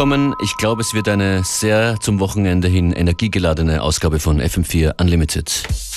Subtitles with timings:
[0.00, 0.34] willkommen.
[0.40, 5.89] Ich glaube, es wird eine sehr zum Wochenende hin energiegeladene Ausgabe von FM4 Unlimited.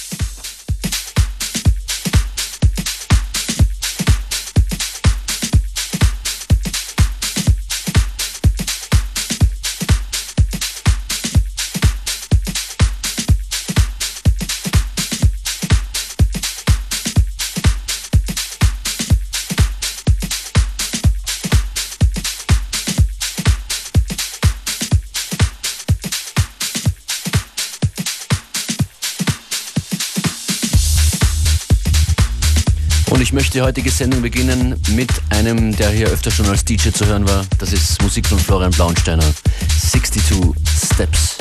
[33.53, 37.45] Die heutige Sendung beginnen mit einem, der hier öfter schon als DJ zu hören war.
[37.59, 39.23] Das ist Musik von Florian Blaunsteiner.
[39.91, 41.32] 62 Steps.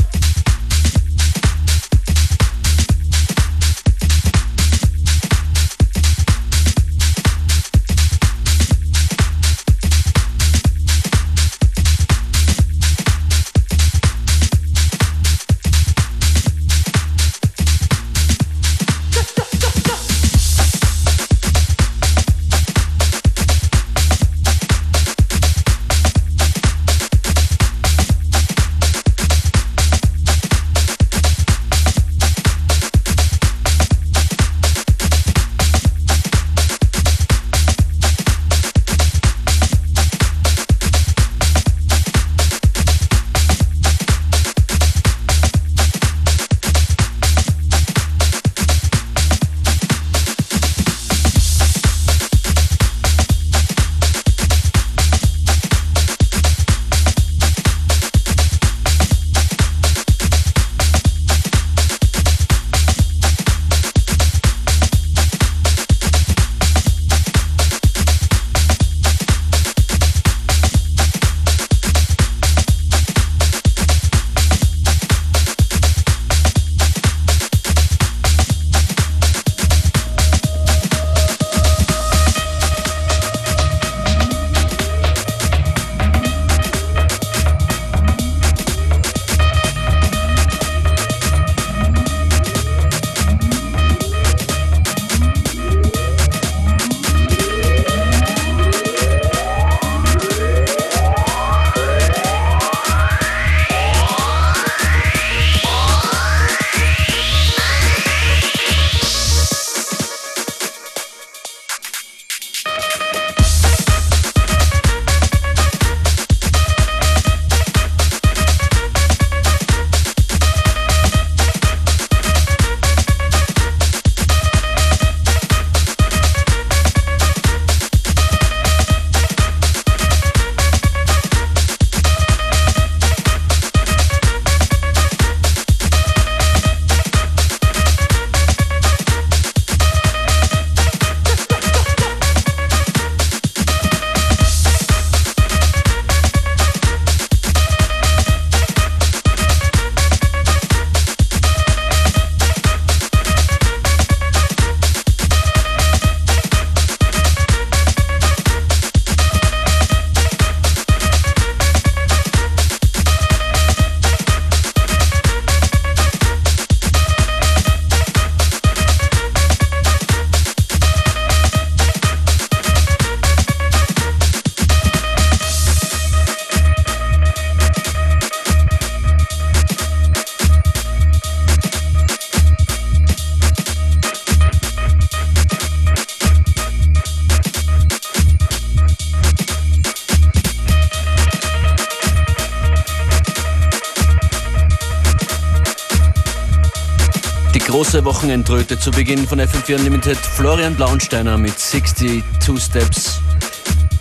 [198.05, 200.17] Wochenendröte zu Beginn von FM4 Unlimited.
[200.17, 202.23] Florian Blaunsteiner mit 62
[202.59, 203.21] Steps.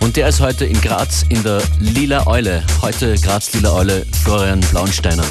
[0.00, 2.64] Und der ist heute in Graz in der Lila Eule.
[2.80, 5.24] Heute Graz Lila Eule, Florian Blaunsteiner.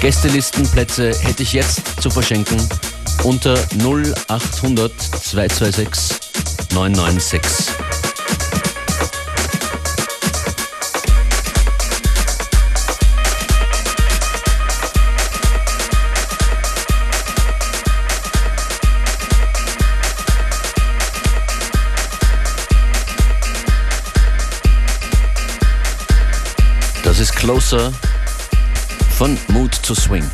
[0.00, 2.56] Gästelistenplätze hätte ich jetzt zu verschenken
[3.24, 6.18] unter 0800 226
[6.72, 7.79] 996.
[27.70, 27.92] Closer
[29.16, 30.28] von Mood to Swing.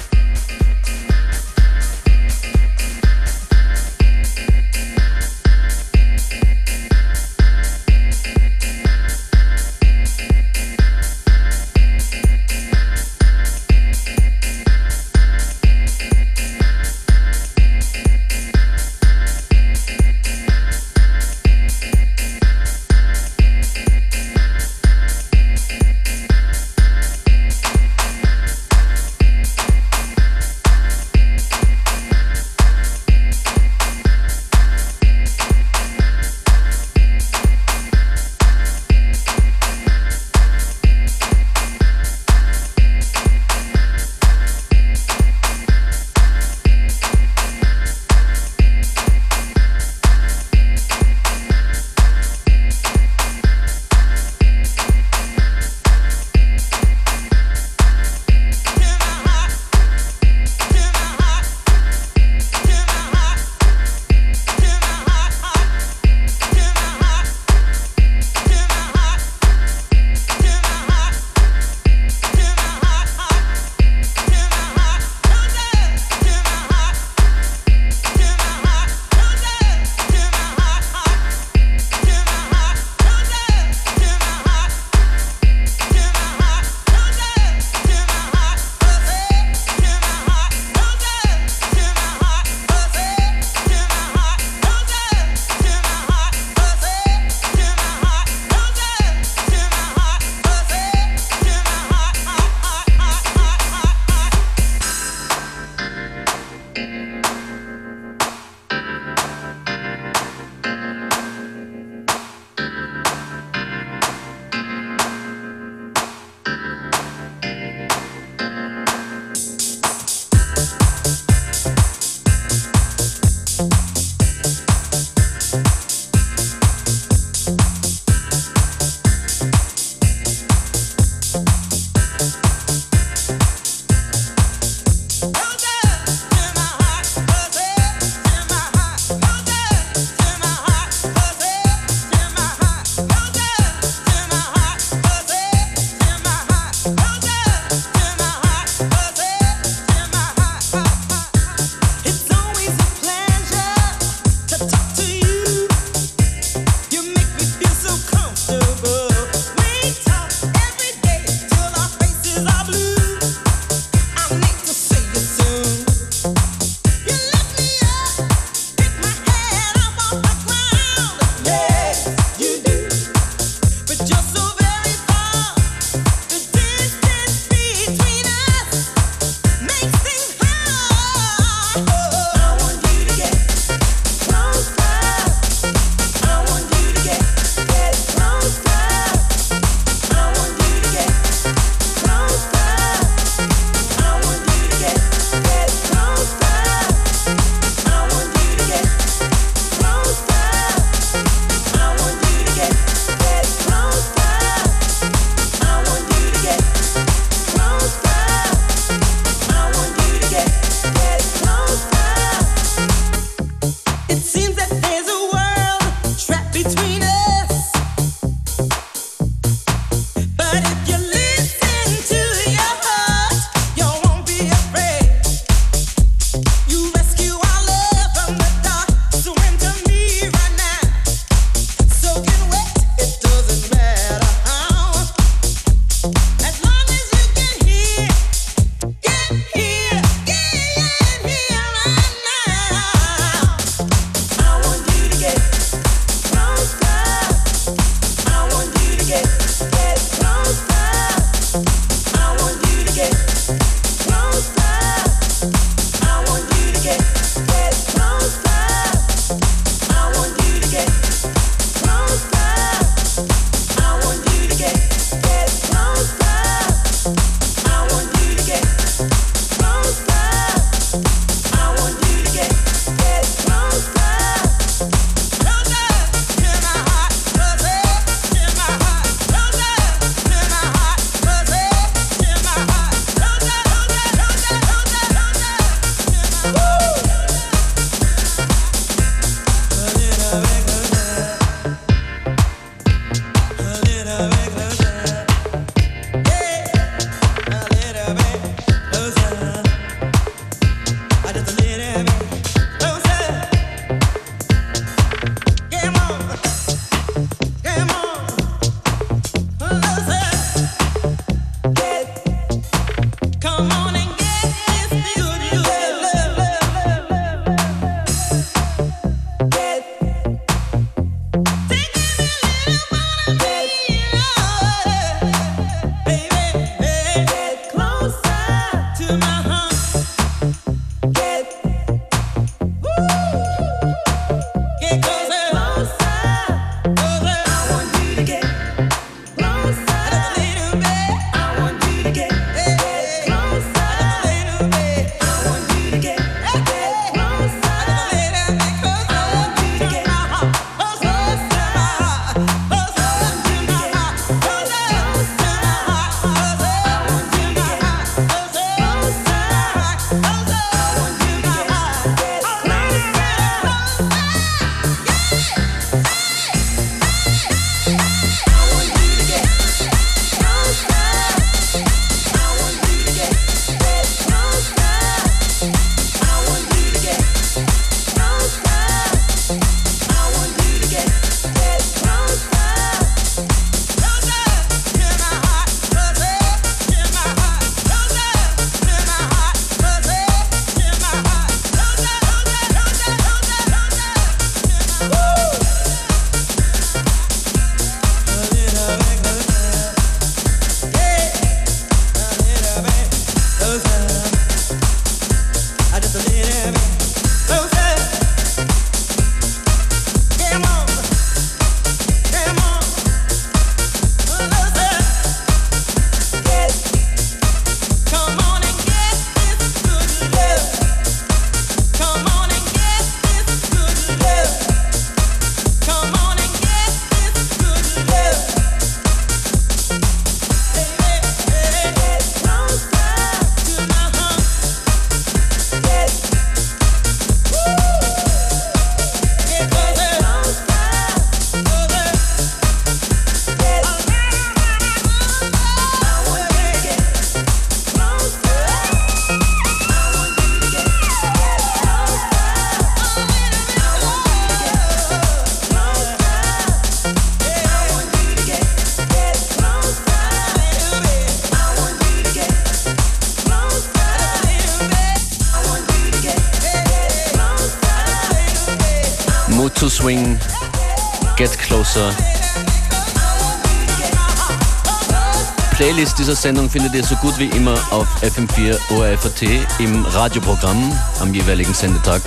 [476.26, 479.42] Dieser Sendung findet ihr so gut wie immer auf FM4 ORFAT
[479.78, 482.20] im Radioprogramm am jeweiligen Sendetag.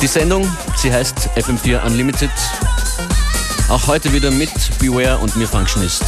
[0.00, 2.30] Die Sendung, sie heißt FM4 Unlimited.
[3.68, 6.04] Auch heute wieder mit Beware und mir Functionist.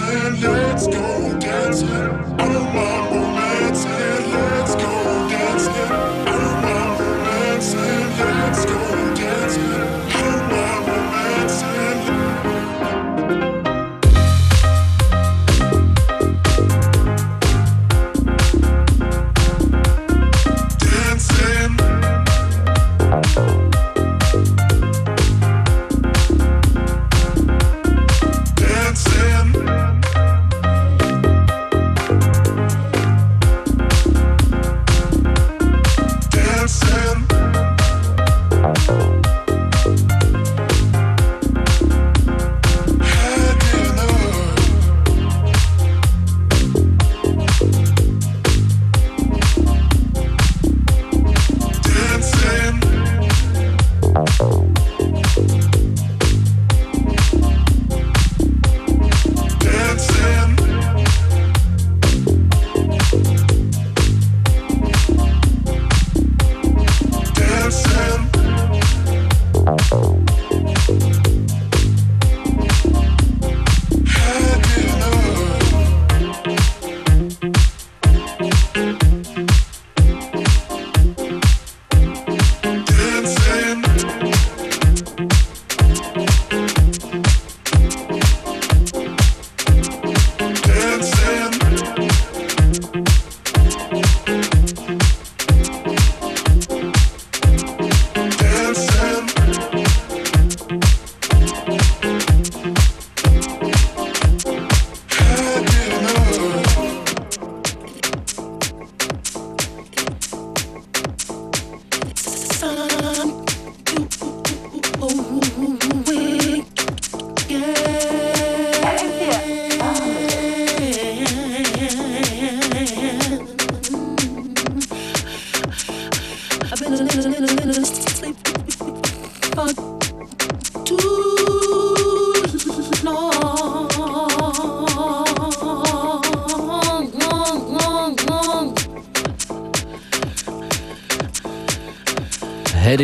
[0.00, 1.88] dancing, let's go dancing.
[1.88, 3.39] I don't mind.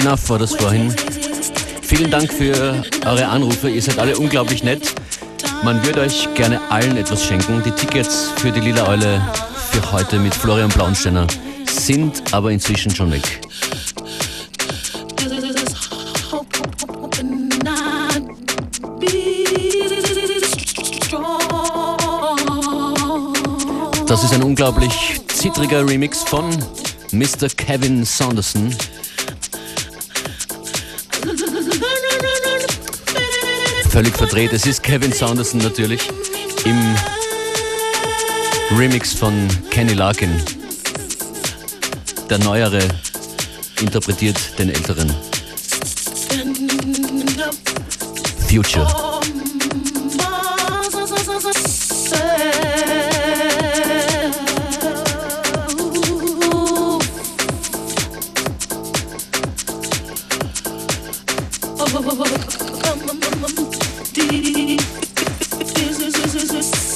[0.07, 0.95] Enough war das vorhin.
[1.83, 3.69] Vielen Dank für eure Anrufe.
[3.69, 4.95] Ihr seid alle unglaublich nett.
[5.65, 7.61] Man würde euch gerne allen etwas schenken.
[7.65, 9.21] Die Tickets für die Lila Eule
[9.73, 11.27] für heute mit Florian Blaunsteiner
[11.69, 13.41] sind aber inzwischen schon weg.
[24.07, 26.49] Das ist ein unglaublich zittriger Remix von
[27.11, 27.49] Mr.
[27.57, 28.73] Kevin Saunderson.
[33.97, 34.53] Völlig verdreht.
[34.53, 36.11] Es ist Kevin Saunderson natürlich
[36.67, 36.95] im
[38.77, 40.39] Remix von Kenny Larkin.
[42.29, 42.87] Der Neuere
[43.81, 45.15] interpretiert den Älteren.
[48.51, 49.06] Future.
[61.79, 61.95] This
[66.55, 66.96] is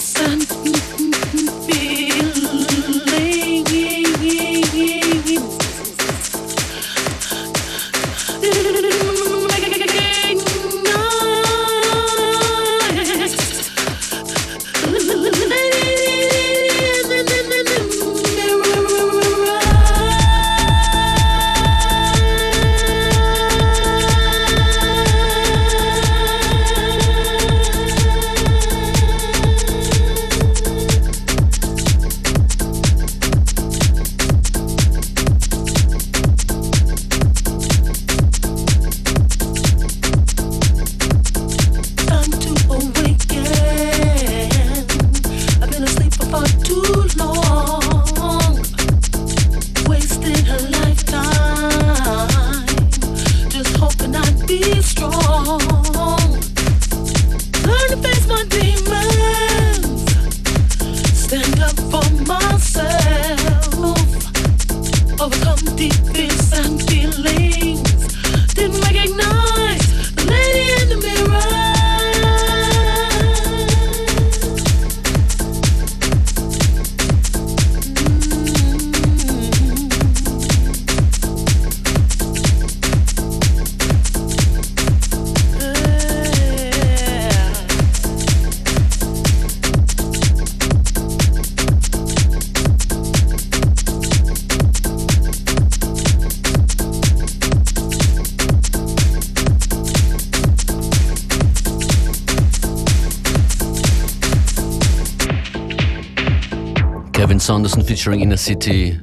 [107.51, 108.97] Sanderson featuring Inner City.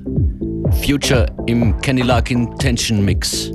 [0.81, 3.51] Future im Kenny Larkin Tension Mix.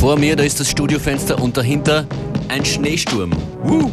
[0.00, 2.08] Vor mir, da ist das Studiofenster und dahinter
[2.48, 3.30] ein Schneesturm.
[3.62, 3.88] Woo!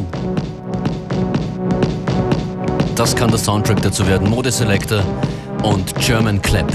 [3.00, 4.28] Das kann der Soundtrack dazu werden.
[4.28, 5.02] Modeselector
[5.62, 6.70] und German Clap.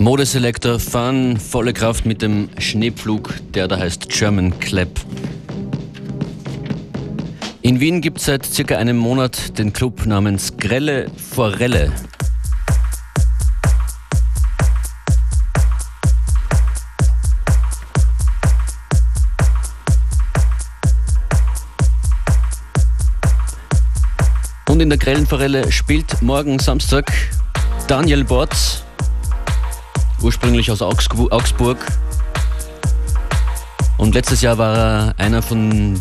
[0.00, 4.88] Modeselektor fahren volle Kraft mit dem Schneepflug, der da heißt German Clap.
[7.62, 11.92] In Wien gibt es seit circa einem Monat den Club namens Grelle Forelle.
[24.68, 27.12] Und in der Grellen Forelle spielt morgen Samstag
[27.88, 28.84] Daniel Bortz,
[30.22, 31.78] ursprünglich aus Augsburg.
[33.96, 36.00] Und letztes Jahr war er einer von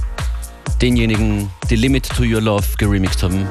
[0.82, 3.48] denjenigen, die Limit to Your Love geremixed haben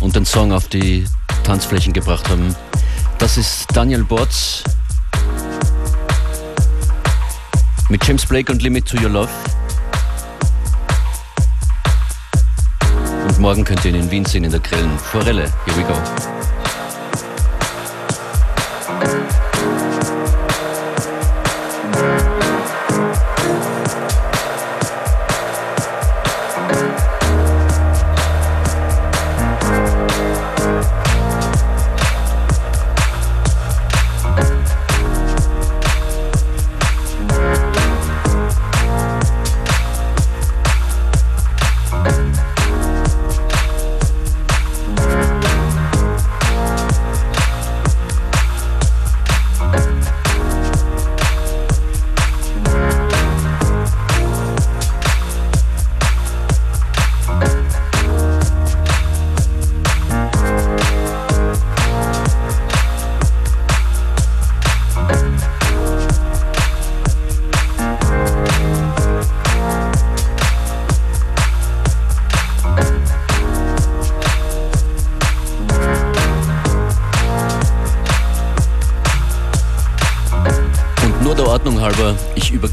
[0.00, 1.06] und den Song auf die
[1.42, 2.54] Tanzflächen gebracht haben.
[3.18, 4.62] Das ist Daniel Bortz
[7.88, 9.30] mit James Blake und Limit to Your Love.
[13.26, 15.52] Und morgen könnt ihr ihn in Wien sehen in der Grillen Forelle.
[15.64, 16.45] Here we go.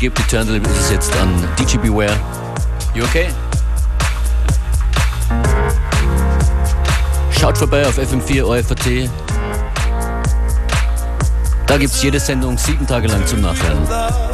[0.05, 2.15] Übergebe die Turntables jetzt an DJ Beware.
[2.93, 3.27] You okay?
[7.31, 9.09] Schaut vorbei auf FM4 OFAT.
[11.67, 14.32] Da gibt es jede Sendung sieben Tage lang zum Nachhören.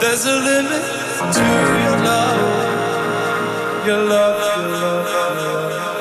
[0.00, 0.84] There's a limit
[1.36, 1.44] to
[1.84, 2.40] your love,
[3.86, 5.06] your love, your love.
[5.06, 5.99] Your love.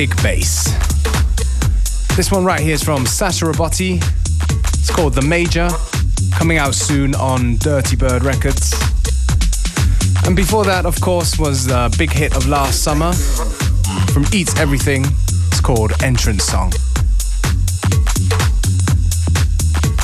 [0.00, 0.64] Big Bass.
[2.16, 4.02] This one right here is from Sacha Robotti.
[4.78, 5.68] It's called The Major,
[6.32, 8.72] coming out soon on Dirty Bird Records.
[10.24, 13.12] And before that, of course, was the big hit of last summer
[14.14, 15.04] from Eats Everything.
[15.48, 16.72] It's called Entrance Song.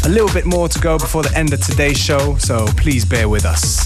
[0.04, 3.30] A little bit more to go before the end of today's show, so please bear
[3.30, 3.85] with us.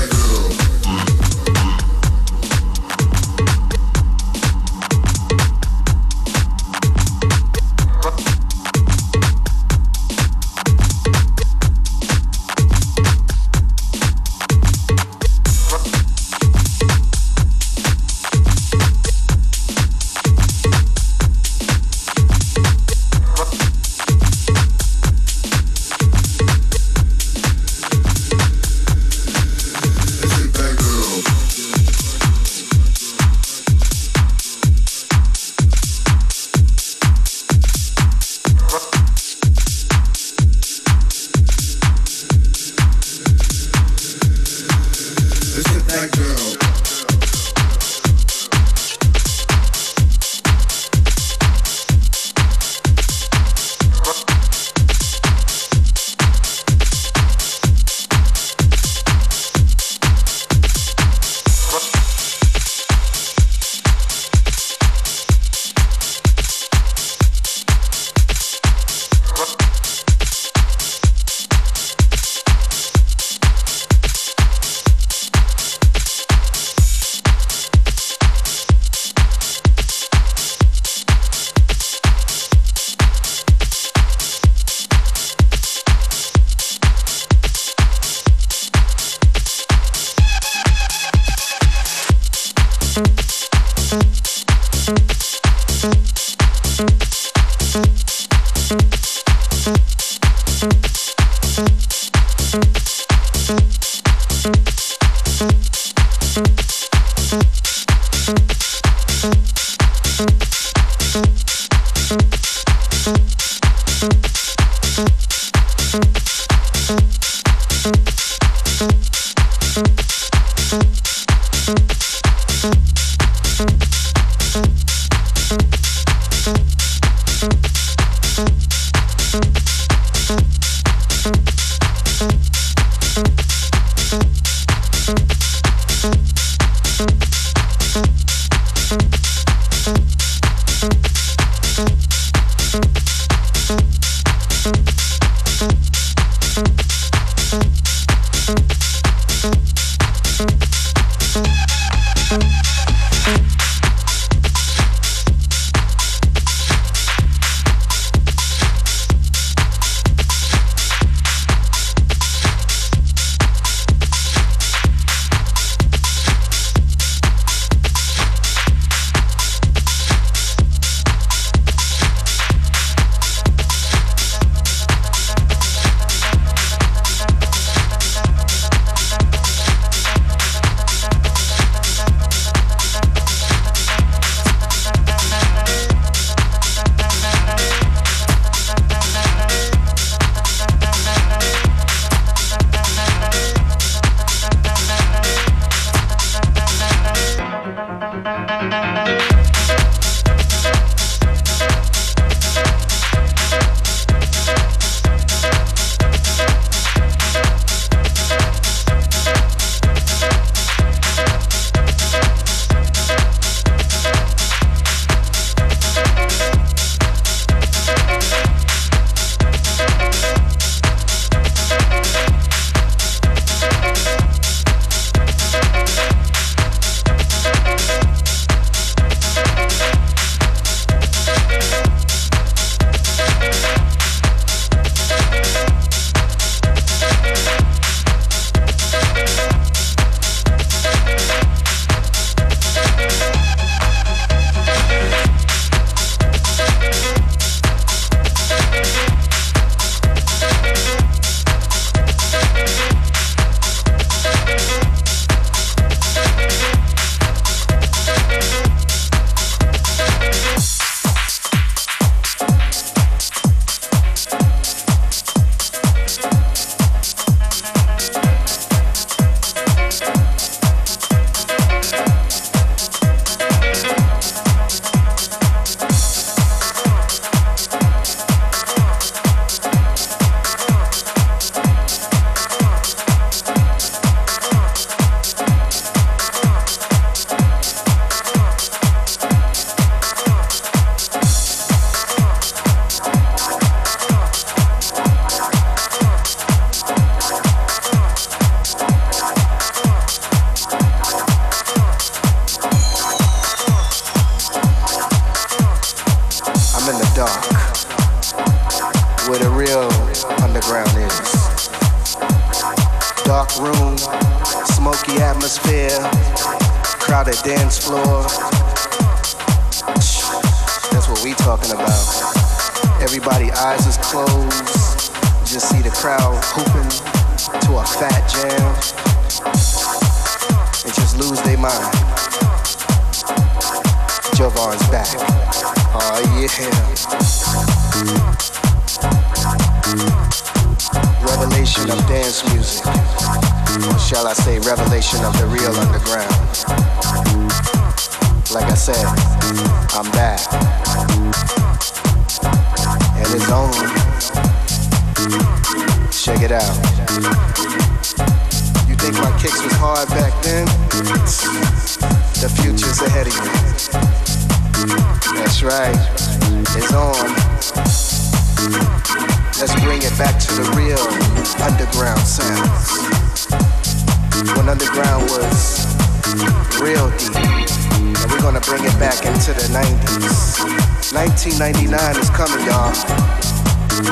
[381.13, 382.89] 1999 is coming, y'all.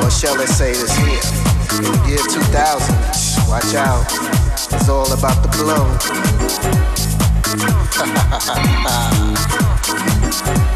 [0.04, 1.22] Or shall I say this here?
[1.78, 2.96] In the year 2000,
[3.48, 4.06] watch out.
[4.54, 5.88] It's all about the blow.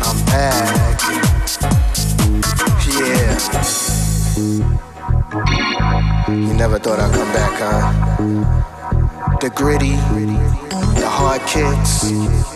[0.04, 1.00] I'm back.
[2.88, 3.38] Yeah.
[6.34, 7.92] You never thought I'd come back, huh?
[9.42, 10.63] The gritty, the
[11.24, 12.12] hard kicks,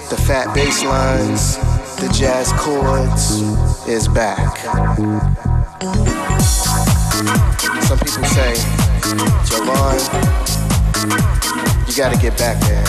[0.10, 1.56] the fat bass lines
[2.02, 3.42] the jazz chords
[3.88, 4.60] is back.
[7.88, 8.54] Some people say,
[9.48, 9.98] Jovonn,
[11.88, 12.84] you gotta get back there.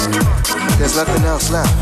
[0.76, 1.72] There's nothing else left.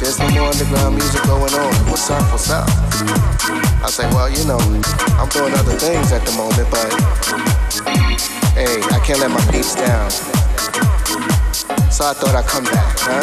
[0.00, 1.72] There's no more underground music going on.
[1.88, 2.22] What's up?
[2.30, 2.68] What's up?
[2.68, 4.58] I say, well, you know,
[5.16, 6.92] I'm doing other things at the moment, but
[8.52, 10.10] hey, I can't let my peeps down.
[11.90, 13.22] So I thought I'd come back, huh?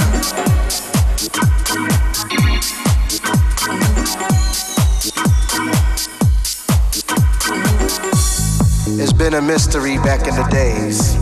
[9.01, 11.15] It's been a mystery back in the days.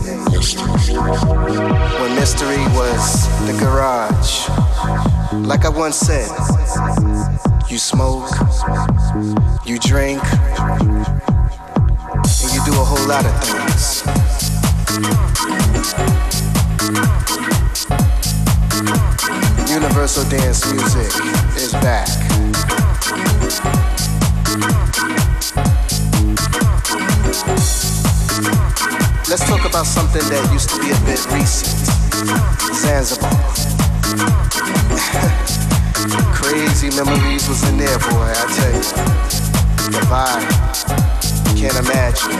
[2.00, 4.48] When mystery was the garage.
[5.46, 6.30] Like I once said,
[7.70, 8.30] you smoke,
[9.66, 10.22] you drink,
[12.42, 14.02] and you do a whole lot of things.
[19.68, 21.10] Universal dance music
[21.56, 22.08] is back.
[29.30, 31.72] Let's talk about something that used to be a bit recent.
[32.76, 33.32] Zanzibar.
[36.34, 38.82] Crazy memories was in there, boy, I tell you.
[39.90, 40.48] The vibe,
[41.56, 42.30] can't imagine.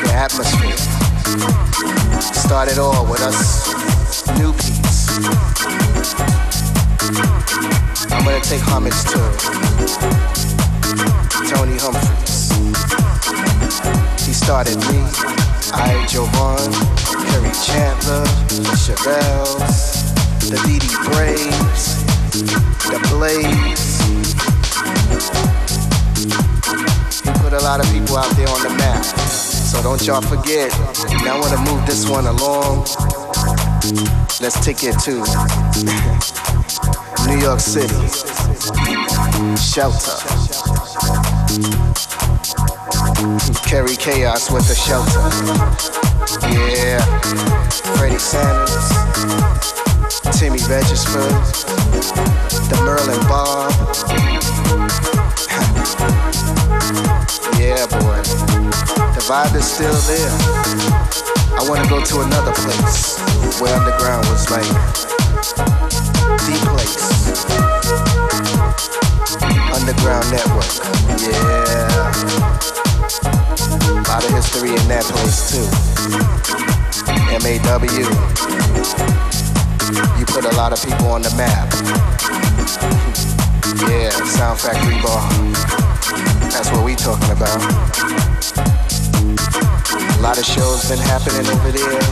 [0.00, 1.05] The atmosphere.
[1.26, 3.66] Started all with us
[4.38, 5.08] new peeps.
[8.12, 9.18] I'm gonna take homage to
[11.50, 12.50] Tony Humphries.
[14.24, 15.02] He started me,
[15.74, 16.72] I, Jovonn,
[17.26, 18.24] Kerri Chandler,
[18.76, 20.12] Chevelle's,
[20.48, 22.04] the DD Braves,
[22.86, 23.98] the Blaze.
[27.24, 29.35] He put a lot of people out there on the map.
[29.66, 30.70] So don't y'all forget.
[31.24, 32.86] Now I wanna move this one along.
[34.40, 35.14] Let's take it to
[37.26, 38.06] New York City.
[39.56, 40.18] Shelter.
[43.68, 45.18] Carry chaos with the shelter.
[46.48, 47.02] Yeah.
[47.96, 48.88] Freddie Sanders.
[50.38, 51.34] Timmy Regisford.
[52.70, 53.72] The Merlin Bobb.
[57.58, 58.22] yeah, boy.
[59.14, 60.30] The vibe is still there.
[61.58, 63.18] I wanna go to another place
[63.60, 64.68] where underground was like
[66.46, 66.96] the place.
[69.74, 70.70] Underground network.
[71.18, 72.06] Yeah.
[73.90, 75.66] A lot of history in that place too.
[77.42, 78.46] MAW.
[80.18, 81.72] You put a lot of people on the map.
[83.88, 85.95] Yeah, Sound Factory Bar.
[87.06, 87.62] Talking about.
[90.10, 92.02] A lot of shows been happening over there,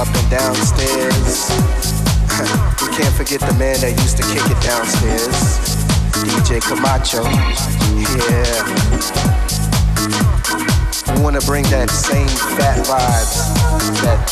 [0.00, 1.52] up and downstairs.
[2.80, 5.60] we can't forget the man that used to kick it downstairs,
[6.24, 7.20] DJ Camacho.
[8.16, 8.64] Yeah.
[11.14, 13.52] We wanna bring that same fat vibes
[14.00, 14.24] that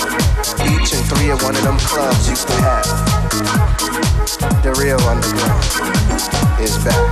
[0.73, 2.89] each and three of one of them clubs used to have.
[4.63, 7.03] The real underground is back.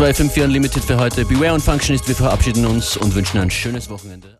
[0.00, 1.26] Das war FM4 Unlimited für heute.
[1.26, 4.39] Beware und Functionist, wir verabschieden uns und wünschen ein schönes Wochenende.